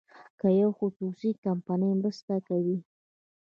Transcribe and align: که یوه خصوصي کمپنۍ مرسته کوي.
که 0.39 0.47
یوه 0.59 0.73
خصوصي 0.79 1.29
کمپنۍ 1.43 1.91
مرسته 2.01 2.35
کوي. 2.47 2.77